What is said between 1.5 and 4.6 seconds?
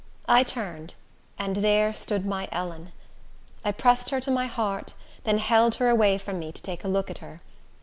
there stood my Ellen! I pressed her to my